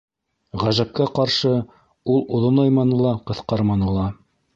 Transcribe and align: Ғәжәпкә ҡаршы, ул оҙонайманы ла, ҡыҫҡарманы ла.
Ғәжәпкә 0.61 1.05
ҡаршы, 1.19 1.51
ул 2.13 2.25
оҙонайманы 2.39 3.03
ла, 3.03 3.13
ҡыҫҡарманы 3.29 3.91
ла. 3.99 4.09